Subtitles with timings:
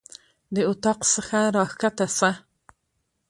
[0.55, 2.29] د اطاق څخه راکښته سه.